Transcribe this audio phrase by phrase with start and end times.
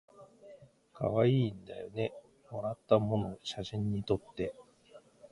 [0.95, 2.11] かわいいんだよね
[2.49, 4.55] もらったもの写真にとって